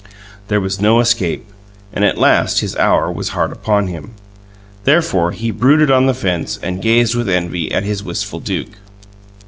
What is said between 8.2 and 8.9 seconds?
Duke.